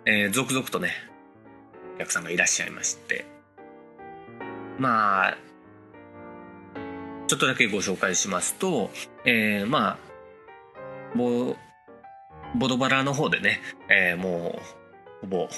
[0.05, 0.92] えー、続々とね
[1.96, 3.25] お客さんがいらっしゃいまして。
[4.79, 5.38] まあ
[7.29, 8.90] ちょっとだけご紹介しますと、
[9.25, 11.57] えー、まあボ
[12.55, 14.82] ボドバラの方でね、えー、もう
[15.22, 15.48] ほぼ。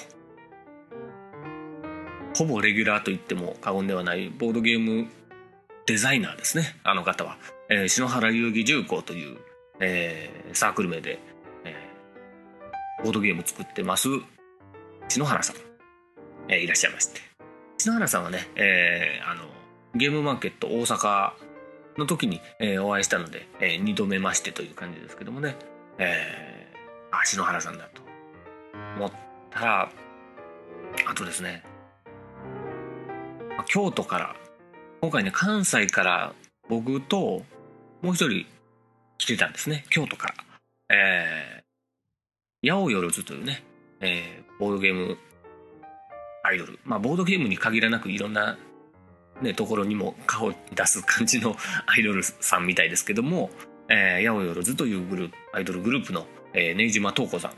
[2.37, 5.09] ほぼレギュラーと言っても過言ではないボードゲーム
[5.87, 7.37] デザイナーですねあの方は、
[7.69, 9.39] えー、篠原遊戯重工という、
[9.79, 11.21] えー、サークル名で
[11.65, 11.77] え
[13.05, 14.09] ボードゲーム作ってます
[15.09, 15.57] 篠原さん、
[16.49, 17.21] えー、いらっしゃいまして。
[17.79, 19.43] 篠原さんはね、えー、あの
[19.95, 21.33] ゲームマーケット大阪
[21.99, 25.57] の時に、えー、お会いしたので、えー、2度目ましてという感じですけどもね、
[25.99, 28.03] えー、あ篠原さんだと
[28.97, 29.91] 思ってた
[31.07, 31.63] あとですね
[33.67, 34.37] 京都から
[35.01, 36.35] 今回ね関西から
[36.69, 37.43] 僕と
[38.03, 38.47] もう一人
[39.19, 40.35] 来てたんですね京都から。
[40.91, 41.65] え
[42.65, 43.63] 八百万というね、
[44.01, 45.19] えー、ボードゲーム
[46.43, 46.79] アイドル。
[46.85, 48.57] まあ、ボードゲームに限らなくいろんな、
[49.43, 53.51] ね、ところにも顔を出す感じの アイドルさんみたいですけども、
[53.89, 57.53] えー、八百万というグループ、アイドルグループの、えー、根島東子さん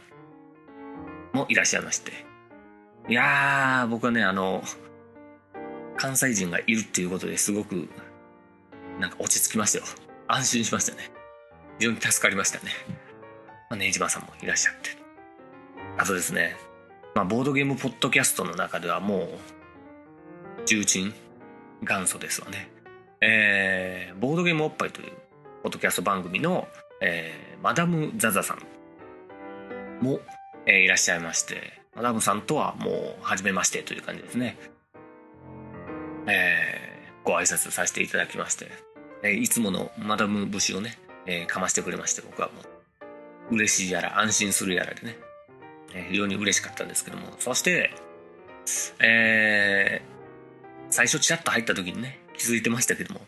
[1.37, 2.13] もいらっしゃいまして。
[3.09, 4.63] いやー、僕はね、あの、
[5.97, 7.89] 関西人がいるっていうことですごく、
[8.99, 9.85] なんか落ち着きましたよ。
[10.27, 11.11] 安心しましたね。
[11.79, 12.73] 非常に助かりましたね。
[13.71, 14.91] まあ、ネイジマさんもいらっしゃって。
[15.99, 16.57] あとですね、
[17.15, 19.29] まあ、ボードゲームポッドキャストの中ではもう、
[20.65, 21.15] 重鎮、
[21.83, 22.69] 元祖ですわね。
[23.21, 25.13] えー、ボードゲームおっぱいという
[25.63, 26.67] ポッドキャスト番組の、
[27.01, 30.21] えー、マダム・ザザさんも、
[30.67, 34.59] え、いらっしゃいまして、マダムさんとはもう、初めましてという感じですね。
[36.27, 38.71] えー、ご挨拶させていただきまして、
[39.23, 42.63] え、いつものマダム節をね、えー、かましてくれまして、僕はも
[43.51, 45.17] う、嬉しいやら安心するやらでね、
[45.95, 47.35] え非常に嬉しかったんですけども。
[47.39, 47.95] そして、
[49.01, 50.17] えー
[50.91, 53.21] 最初ちらっと入った時にね気づいてましたけども、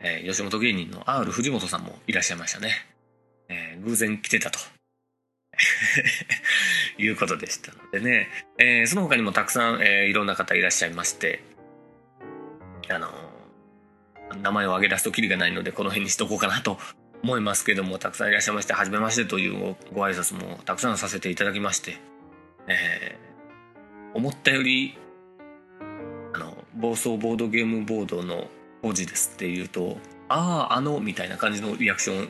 [0.00, 2.72] えー、吉本芸人の R 藤本さんもいらっしゃいましたね、
[3.48, 4.58] えー、偶然来てたと。
[6.98, 7.72] いうことでした。
[7.72, 11.42] のでね、えー、その他にもたくさん、えー、いろんな方いらっしゃいまして
[12.88, 13.08] あの
[14.42, 16.78] 名前を挙げ出すときりがないのでこの辺にしとこうかなと
[17.22, 21.96] 思いますけどもたくさんいらっしゃいまして初めましてというご挨拶もたくさんさせていただきまして、
[22.68, 24.96] えー、思ったより
[26.34, 28.48] あの暴走ボードゲームボードの
[28.82, 32.28] 王子ですっていうとあああのみたいな感じのリアクション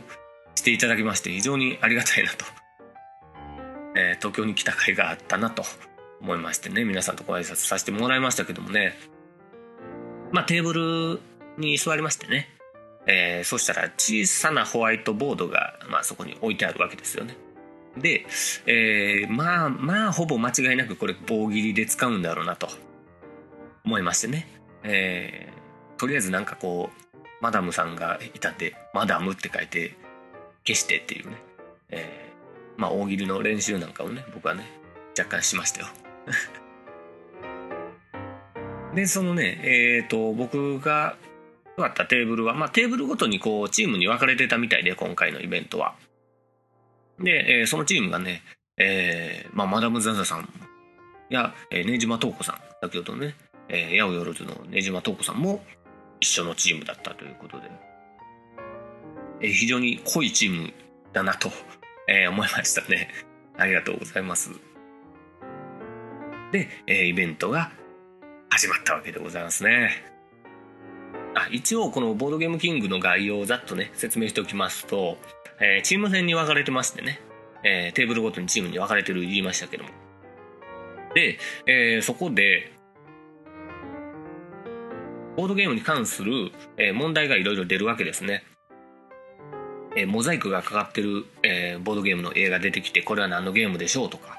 [0.55, 2.45] していただきまして非常にありがたいなと、
[3.99, 5.65] えー、東京に来た甲斐があったなと
[6.21, 8.97] 思いましてね皆さんとご挨拶させてもらいましたけどもね。
[10.31, 11.21] まあテーブル
[11.57, 12.49] に座りましてね。
[13.07, 17.37] えー、そしたら小さなホワイトボードが、まあ、そこに置いてあるわけですよね。
[17.97, 18.27] で、
[18.67, 22.69] えー、まあまあほぼ間違いなくこれ棒切りで使うんだろうなと
[23.85, 24.47] 思いましてね、
[24.85, 29.97] えー、とりあえずなんかこうマダムさんがいたんで「マダム」って書いて
[30.67, 31.37] 消してっていうね、
[31.89, 32.28] えー、
[32.79, 34.65] まあ大喜利の練習なんかをね僕はね
[35.19, 35.87] 若干しましたよ。
[38.95, 41.17] でそのねえっ、ー、と僕が
[41.77, 45.95] 座ったテーブルは、まあ、テーブルごとにこうチームに分かれてたみたいで今回のイベントは。
[47.21, 48.43] で、えー、そのチームがね、
[48.77, 50.49] えーまあ、マダム・ザザさん
[51.31, 53.35] や、えー、根島東子さん先ほどね、
[53.69, 55.65] えー、八百万の根島東子さんも
[56.21, 57.71] 一緒のチームだったということで、
[59.41, 60.73] えー、非常に濃いチーム
[61.13, 61.51] だなと、
[62.09, 63.11] えー、思いましたね。
[63.57, 64.51] ありがとうございます。
[66.53, 67.71] で、えー、イベントが
[68.51, 70.05] 始まったわけでございますね。
[71.35, 75.19] あ一応このボードゲームキングの概要をざっとね説明しておきますと、
[75.61, 77.21] えー、チーム戦に分かれてましてね、
[77.63, 79.91] えー、テーブルごとにチームに分かれてる言いましたけども
[81.15, 82.73] で、えー、そこで
[85.37, 88.43] ボードゲームに関する、え問題がいろいろ出るわけですね。
[89.99, 94.39] えモザイクがかかってる、えボードゲームの絵が出てきてこれは何のゲームでしょうとか、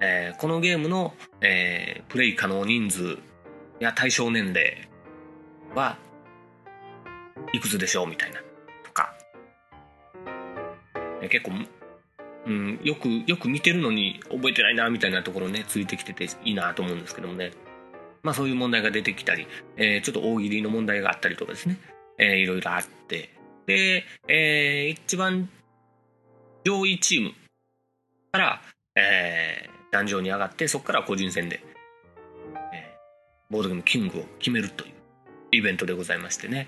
[0.00, 3.16] えこのゲームの、えプレイ可能人数
[3.80, 4.88] や対象年齢
[5.74, 5.96] は
[7.52, 8.40] いくつでしょうみたいな。
[8.84, 9.14] とか。
[11.22, 11.52] え結構、
[12.46, 17.52] うん、よくよく見てるのに覚えてないなみたいなところねついてきてていいなと思うんですけどもね。
[18.22, 19.46] まあそういう問題が出てきたり、
[19.78, 21.78] え、ちょっと大喜利の問題があったりとかですね、
[22.18, 23.37] えー、いろいろあって。
[23.68, 25.48] で、えー、一番
[26.64, 27.32] 上位チーム
[28.32, 28.62] から、
[28.96, 31.62] えー、壇上に上がってそこから個人戦で、
[32.72, 34.92] えー、ボードゲームキングを決めるという
[35.52, 36.66] イベントでございましてね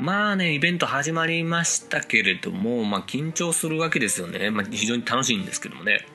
[0.00, 4.50] まあね、イベント始まりましたけれども、まあ緊張するわけですよね。
[4.50, 6.06] まあ非常に楽しいんですけどもね。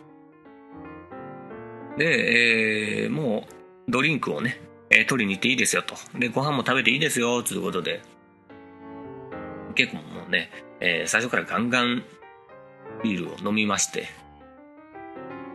[1.96, 3.46] で、えー、も
[3.88, 5.94] うドリンクをね、えー、取りに行っていいですよと。
[6.18, 8.02] で、ご飯も食べていいですよ、ということで。
[9.76, 12.04] 結構もうね、えー、最初からガンガン
[13.04, 14.08] ビールを飲みまして、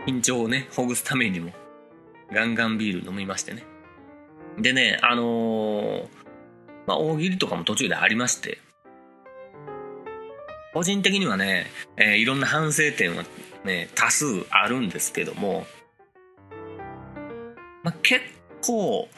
[0.06, 1.52] 緊張をね、ほぐすためにも、
[2.32, 3.64] ガンガンビール飲みましてね。
[4.58, 6.08] でね、あのー
[6.86, 8.58] まあ、大喜利とかも途中でありまして、
[10.72, 13.24] 個人的にはね、えー、いろんな反省点は
[13.64, 15.66] ね、多数あるんですけども、
[17.82, 18.22] まあ、結
[18.62, 19.08] 構、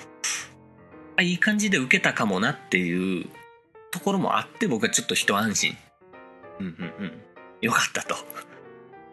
[1.20, 3.26] いい感じで受けたかもなっていう
[3.92, 5.76] ところもあって僕はちょっと一安心。
[6.58, 7.12] うんうんうん。
[7.60, 8.16] よかったと。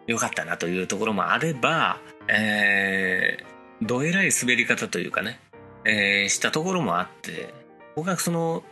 [0.08, 5.38] よかったなというところもあれば、えー、どえらい滑り方というかね、
[5.84, 7.54] えー、したところもあって、
[7.94, 8.64] 僕はその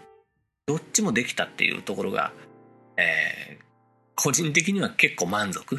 [0.66, 2.32] どっちもできたっていうところが、
[2.96, 3.62] えー、
[4.16, 5.78] 個人的には結構満足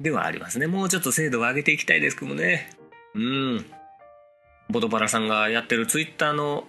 [0.00, 2.70] ではありますねもうちょっと精度を上げていきたいですけどね
[3.14, 3.66] うん
[4.70, 6.64] ボドバラさんがやってるツイッターの、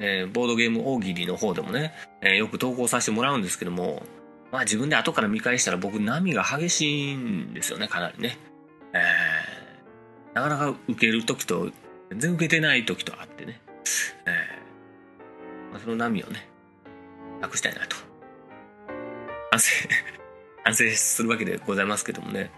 [0.00, 4.02] えー、ボードゲーム大喜利の方でもね、えー、よく投稿させてもらうんですけども
[4.52, 8.38] まあ自分で後から見返したら僕波が激しいんですよねかなりね
[8.92, 11.70] えー、なかなか受ける時と
[12.10, 13.60] 全然受けてない時とあってね、
[14.24, 14.68] えー
[15.70, 16.48] まあ、その波をね、
[17.40, 17.96] なくしたいなと。
[19.50, 19.88] 反省
[20.64, 22.50] 反省するわけでございますけどもね。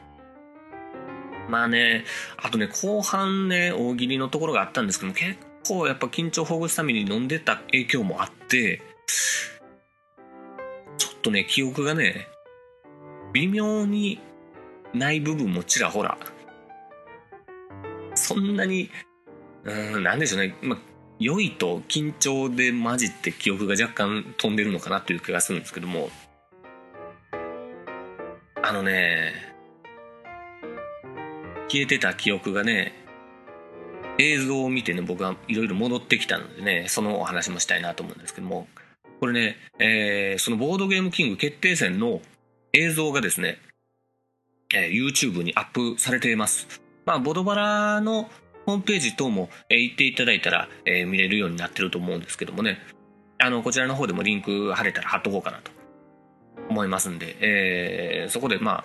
[1.48, 2.04] まあね、
[2.36, 8.82] あとね、後半ね、大喜利のところがあったんですけども、結構やっぱ緊張ほぐすために飲んでた影響もあって、
[10.98, 12.28] ちょっとね、記憶がね、
[13.32, 14.20] 微妙に
[14.92, 16.18] ない部分もちらほら、
[18.14, 18.90] そんなに、
[19.64, 20.78] うん、なんでしょうね、まあ、
[21.18, 26.10] 良いと緊張で混じって記憶が若干飛んでるのかなという気がするんですけども。
[28.70, 29.32] あのね
[31.68, 32.92] 消えてた記憶がね
[34.20, 38.68] 映像を見てね僕はいろいろ戻ってきたのでねそのお話もしたいなと思うんですけども。
[39.20, 42.22] これね、えー、そのボードゲームキング決定戦の
[42.72, 43.58] 映像がですね、
[44.74, 46.80] えー、YouTube にアップされています。
[47.04, 48.30] まあボドバラの
[48.64, 52.78] ホームページ等も、えー、行っていただいたら、えー、見れるようになってると思うんですけどもね。
[53.38, 55.70] あのこちらの方でもリンク貼れたら貼っとこうかなと。
[56.70, 58.84] 思いますんで、えー、そこでま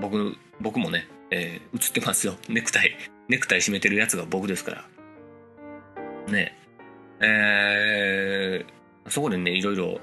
[0.00, 2.36] 僕僕もね、えー、映ってますよ。
[2.48, 2.96] ネクタイ。
[3.28, 4.84] ネクタイ締めてるやつが僕ですから。
[6.32, 6.56] ね。
[7.20, 10.00] えー、そこでねいろいろ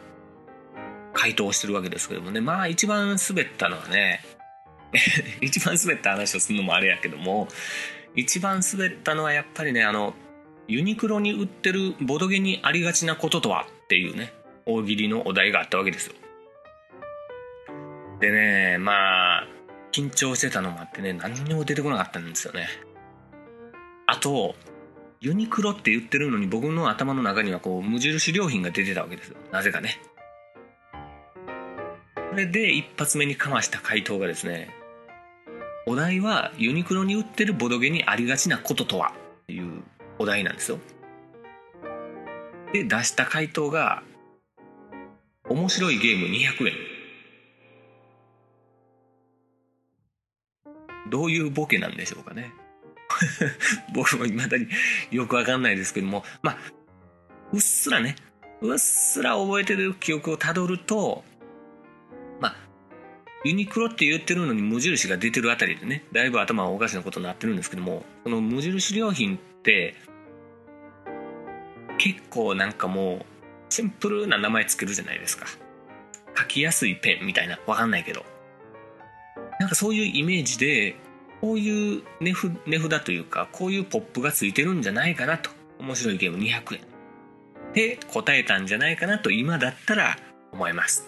[1.14, 2.42] 回答してるわけですけどもね。
[2.42, 4.24] まあ一番滑ったのはね
[5.42, 7.48] 一番滑った話をするのもあれやけども
[8.16, 10.14] 一番滑ったのはやっぱりねあの
[10.68, 14.34] ユニクロに売ってるボドゲにありがちなこととはっていうね
[14.66, 16.14] 大喜利のお題があったわけですよ。
[18.20, 19.48] でねまあ
[19.92, 22.68] 緊張してたのもあってね何にも出てこなかったんですよね。
[24.12, 24.56] あと
[25.22, 29.38] ユニクロって言ってるのに僕の頭の中にはこう無印良品が出てたわけですよ。
[29.54, 30.02] なぜかね。
[32.30, 34.70] これで一発目にかました回答がですね
[35.86, 39.14] お題はユニクロに売ってるボドゲにありがちなこととは？
[39.44, 39.82] っていう
[40.20, 40.80] お題なんですよ。
[42.74, 44.04] で出した回答が
[45.48, 46.74] 面白いゲーム200円
[51.10, 52.54] どういうボケなんでしょうかね。
[53.94, 54.68] 僕も未だに
[55.12, 56.24] よくわかんないですけども。
[56.42, 56.58] まあ
[57.54, 58.16] うっすらね。
[58.62, 61.24] うっすら覚えてる記憶をたどると
[62.40, 62.56] まあ
[63.44, 69.96] ユニクロって言ってるのに無印が出てるあたりでねだいぶ頭はおかしなことになってるんですけどもその無印良品って
[71.98, 73.26] 結構なんかもう
[73.70, 75.46] シンプルな名前つけるじゃないですか。
[76.38, 77.60] 書きやすいペンみたいな。
[77.68, 78.26] わかんないけど。
[79.60, 80.96] なんかそういうイメージで
[81.42, 82.34] こういう値
[82.80, 85.50] 札というかこういうポップがついてるんじゃないかなと。
[85.80, 86.82] 面白いゲーム200円。
[87.74, 90.18] で答えたんじゃないかなと今だったら
[90.52, 91.08] 思います。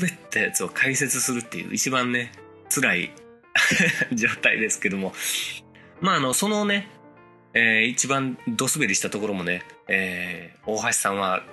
[0.00, 2.30] 滑ったやつを解説するっていう一番ね
[2.68, 3.10] 辛い
[4.12, 5.12] 状態ですけども。
[6.00, 6.88] まああのそのね、
[7.54, 11.44] えー、一番ド滑りしたところもね、えー、大橋さんは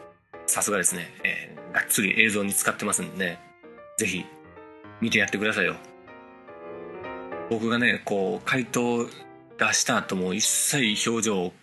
[0.45, 3.39] さすがですね、えー、がっつり映像に使ってますんでね
[3.97, 4.23] ぜひ
[5.01, 5.75] 見てやってくださいよ。
[7.49, 9.05] 僕がねこう回答
[9.57, 11.53] 出した後も一切表情を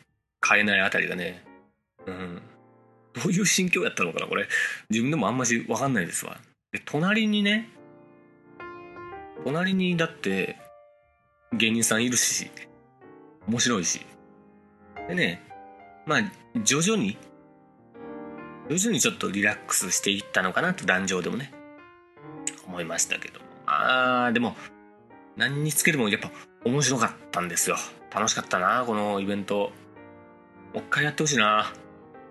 [0.46, 1.44] 変えないあたりがね
[2.06, 2.42] うん。
[3.14, 4.48] どういう心境やったのかなこれ。
[4.90, 6.38] 自分でもあんまし分かんないですわ。
[6.72, 7.68] で隣にね
[9.44, 10.56] 隣にだって
[11.52, 12.50] 芸人さんいるし
[13.48, 14.06] 面白いし。
[15.08, 15.42] でね
[16.06, 16.20] まあ
[16.62, 17.18] 徐々に
[18.68, 21.52] 徐々にちょっとリラックスしていったのかなと壇上でもね。
[22.72, 23.40] 思いましたけど。
[23.66, 24.56] あーでも
[25.36, 26.30] 何につけてもやっぱ
[26.64, 27.76] 面白かったんですよ。
[28.10, 29.72] 楽しかったなこのイベント。
[30.72, 31.70] もう一回やってほしいな。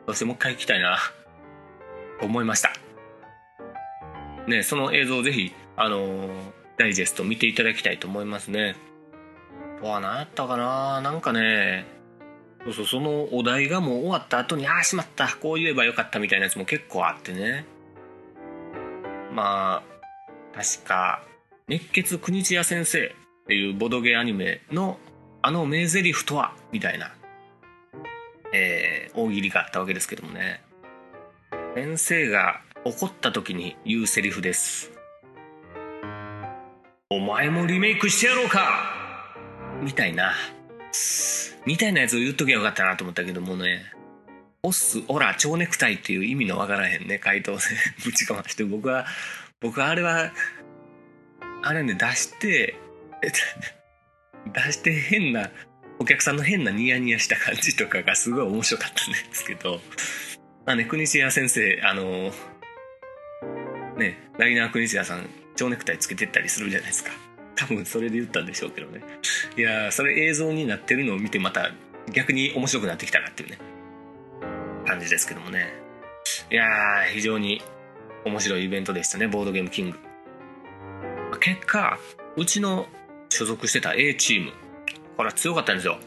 [0.07, 0.97] そしてもう一回行きたいな。
[2.19, 2.73] と思いました。
[4.47, 6.27] ねその映像をぜひあの、
[6.77, 8.75] ダイジェスト見ていただきたいと思いますね。
[9.83, 11.01] わ何やったかな。
[11.01, 11.85] なんかね
[12.65, 15.27] そうそうそのお題がもう終わった後にああしまった。
[15.39, 17.65] こう言えばよかったみたいなやつも結構あってね。
[19.33, 19.90] まあ
[20.53, 21.23] 確か
[21.67, 23.11] 熱血国千谷先生っ
[23.47, 24.99] ていうボドゲアニメの
[25.41, 27.11] あの名台詞とはみたいな、
[28.53, 30.61] えー、大喜利があったわけですけどもね。
[31.73, 34.91] 先生が怒った時に言うセリフです。
[37.09, 39.35] お前もリメイクしてやろうか！
[39.81, 40.33] みたいな。
[41.65, 43.85] みたいなやつを言っときゃよかったなと思ったけどもね。
[44.63, 47.19] オスオラ蝶ネクタイっていう意味のわからへんね。
[47.19, 47.59] 回答で
[48.03, 49.05] ぶちかまして僕は
[49.61, 50.31] 僕あれは
[51.63, 52.75] あれね出して
[54.53, 55.49] 出して変な
[55.99, 59.79] お客さんの変なニヤニヤした感じとかがすごい面白かったんですけど
[60.65, 62.31] まあね国千谷先生あの
[63.97, 67.11] ねライナー国千谷さん蝶ネクタイつけてったりするじゃないですか。
[67.55, 69.03] 多分それで言ったんでしょうけどね。
[69.55, 71.69] いやそれ映像になってるのを見てまた
[72.11, 73.59] 逆に面白くなってきたなっていうね。
[74.87, 75.67] 感じですけどもね。
[76.49, 77.61] いやー非常に
[78.25, 79.99] 面白いイベントでしたねボードゲームキング。
[81.39, 81.97] 結果
[82.37, 82.87] うちの
[83.29, 84.51] 所属してた A チーム
[85.17, 85.97] これは強かったんですよ。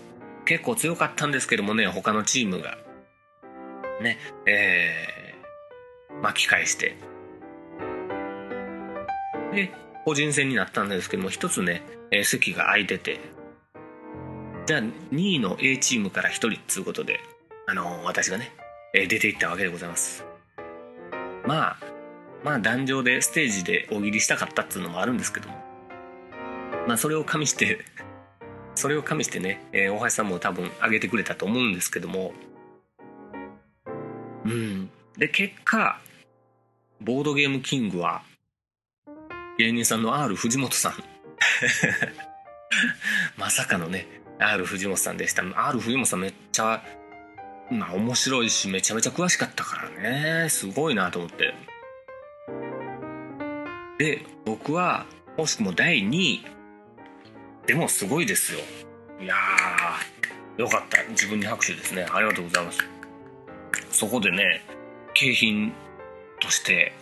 [0.45, 2.79] 結構強かったんですけどもね他のチームが。
[4.03, 6.97] ねえー、巻き返して。
[9.53, 9.71] で
[10.05, 13.19] 個人戦になったんですけども一つね、えー、席が空いてて。
[14.67, 17.21] じゃあ2位の A チームから1人っつうことで
[17.67, 18.53] あのー、私がね、
[18.95, 20.25] えー、出ていったわけでございます。
[21.47, 21.94] まあ
[22.45, 25.57] まあ壇上でステージで大喜利したかったっていうのもあるんですけども。
[26.87, 27.79] まあそれを加味して
[28.77, 32.35] それを加味してね、えー、大橋さんも多分挙げてくれたと思うんですけども。
[34.45, 34.91] うん。
[35.17, 35.99] で結果
[37.01, 38.23] ボードゲームキングは
[39.59, 40.95] 芸人さんの R 藤本さん。
[43.39, 44.07] まさかのね
[44.39, 45.43] R 藤本さんでした。
[45.67, 46.83] R 藤本さんめっちゃ
[47.71, 49.89] まあ面白いしめちゃめちゃ詳しかったから
[50.43, 50.51] ね。
[50.51, 51.55] すごいなと思って。
[54.05, 55.07] で僕は
[55.39, 56.45] 惜しくも第2位
[57.67, 58.61] でもすごいですよ。
[59.19, 61.03] いやーよかった。
[61.09, 62.07] 自分に拍手ですね。
[62.13, 62.81] ありがとうございます。
[63.91, 64.61] そこでね
[65.15, 65.73] 景品
[66.39, 66.93] として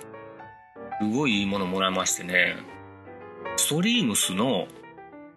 [1.00, 2.54] すごいいいものもらいましてね。
[3.56, 4.68] ストリームスの、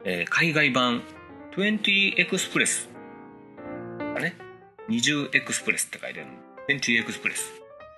[0.03, 1.01] えー、海外版
[1.57, 2.89] 20エクスプレス。
[4.13, 4.35] かね
[4.87, 6.29] 20エクスプレスって書いてある。
[6.77, 7.51] 20エクスプレス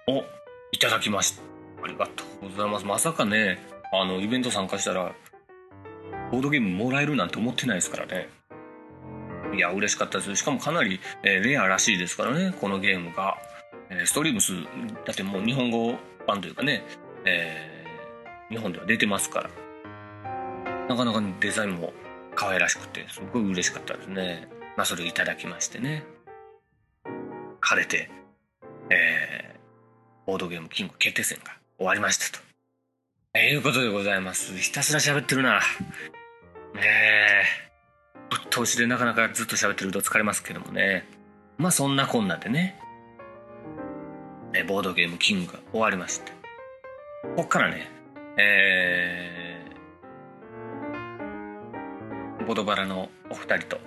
[0.07, 0.23] を
[0.71, 1.56] いただきました。
[1.83, 2.85] ありがとうございます。
[2.85, 3.59] まさかね
[3.93, 5.13] あのイベント参加したら
[6.31, 8.29] ボードゲームもらえるなんて思ってないですからね。
[9.55, 10.35] いや嬉しかったです。
[10.35, 13.37] しかもかなり、えー、レアらしいですからねこのゲームが、
[13.89, 14.53] えー、ストリームス
[15.05, 15.95] だってもう日本語
[16.27, 16.83] 版というかね、
[17.25, 19.49] えー、日本では出てますから。
[20.89, 21.91] なかなかデザインも
[22.33, 24.47] 可愛らしくてすごい嬉しかったですね。
[24.77, 26.05] まあそれをいただきましてね。
[27.59, 28.09] 晴れて、
[28.89, 29.59] えー、
[30.25, 32.43] ボードゲームキング決定戦が終わりましたと、
[33.33, 34.57] えー、いうことでございます。
[34.57, 35.59] ひたすら喋ってるな。
[36.73, 37.43] ねえ。
[38.29, 41.07] ぶっ通しでなかなかずっと喋ってると疲れますけどもね。
[41.57, 42.79] まあそんなこんなでね。
[44.53, 46.37] えボードゲームキングが終わりまして。
[47.35, 47.89] こっからね
[48.37, 53.79] えー、ボドバラのお二人と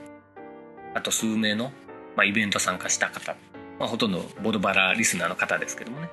[0.95, 1.73] あと数名の、
[2.17, 3.37] まあ、イベント参加した方、
[3.79, 6.11] まあ、ほとんどボドバラリスナーの方ですけどもね、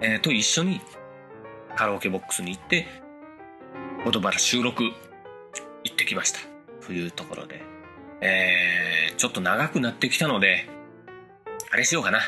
[0.00, 0.80] えー、と一緒に
[1.76, 2.86] カラオケボックスに行って
[4.04, 4.92] ボドバラ収録行
[5.92, 6.40] ってきました。
[6.86, 7.62] というところで。
[8.22, 10.68] えー、ちょっと長くなってきたので
[11.70, 12.20] あれしようかな。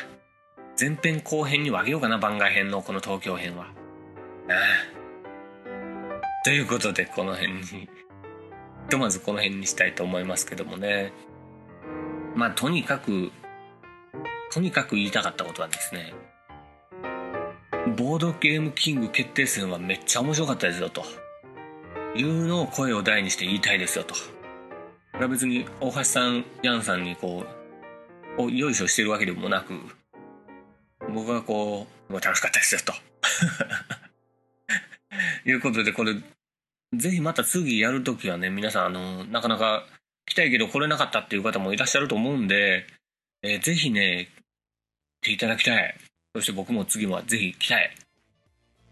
[0.79, 3.65] 前編後編に分けようかな番外編のこの東京編は。
[3.65, 4.53] ああ。
[6.43, 7.61] ということでこの辺に。
[7.63, 7.87] ひ
[8.89, 11.13] とまずこの辺にしたいと思いますけどもね。
[12.35, 13.31] まあとにかく
[14.51, 16.13] とにかく言いたかったことはですね
[17.95, 21.03] ボードゲームキング決定戦はめっちゃ面白かったですよと。
[22.15, 24.15] いうのを声を大にして言いたいですよと。
[24.15, 24.21] こ
[25.19, 27.45] れは別に大橋さんヤンさんにこ
[28.37, 29.73] うよいしょしてるわけでもなく
[31.13, 32.93] 僕はこう楽しかったですよと。
[35.45, 36.15] いうことでこれ
[36.95, 39.85] ぜひまた次やるときはね皆さんあのなかなか
[40.25, 42.87] 来たいけど来れなかったっていう方もいらっしゃると思うんで、
[43.43, 44.29] えー、ぜひね
[45.21, 45.95] 来ていただきたい。
[46.33, 47.95] そして僕も次はぜひ来たい。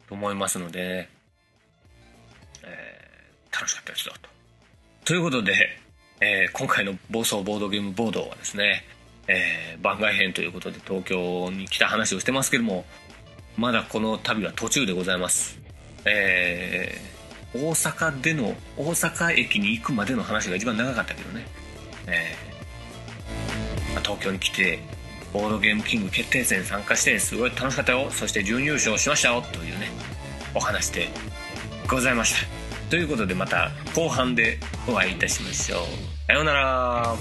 [0.07, 1.07] と思いますので、
[2.63, 4.29] えー、楽しかったですよと。
[5.05, 5.53] ということで、
[6.19, 8.83] えー、今回の暴走ボードゲームボードはですね
[9.27, 12.85] えー、番外編ということで東京に来た話をしてますけども
[13.57, 15.59] まだこの旅は途中でございます、
[16.05, 21.45] えー、大阪での大阪駅に行くまでの話が一番長かったけどね、
[22.07, 24.79] えー、東京に来て
[25.33, 28.09] ボードゲームキング決定戦参加してすごい楽しかったよ。
[28.11, 29.41] そして準優勝しましたよ。
[29.53, 29.89] というね
[30.53, 31.09] お話で
[31.89, 32.47] ございました。
[32.89, 34.57] ということでまた後半で
[34.87, 35.79] お会いいたしましょう。
[36.27, 37.15] さようなら。